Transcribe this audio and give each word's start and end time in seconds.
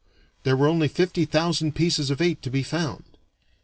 there 0.41 0.57
were 0.57 0.67
only 0.67 0.87
fifty 0.87 1.25
thousand 1.25 1.75
pieces 1.75 2.09
of 2.09 2.19
eight 2.21 2.41
to 2.41 2.49
be 2.49 2.63
found. 2.63 3.03